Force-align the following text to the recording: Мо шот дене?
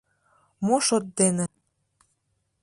Мо 0.65 0.77
шот 0.85 1.05
дене? 1.17 1.45